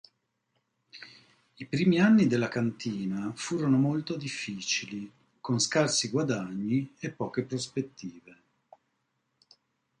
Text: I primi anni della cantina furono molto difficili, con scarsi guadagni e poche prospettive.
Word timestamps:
I 1.57 1.65
primi 1.67 1.99
anni 1.99 2.25
della 2.25 2.47
cantina 2.47 3.33
furono 3.35 3.77
molto 3.77 4.15
difficili, 4.17 5.11
con 5.39 5.59
scarsi 5.59 6.09
guadagni 6.09 6.95
e 6.99 7.11
poche 7.11 7.43
prospettive. 7.43 8.41